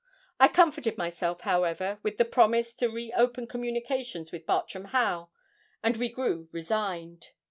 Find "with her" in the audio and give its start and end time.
2.01-2.25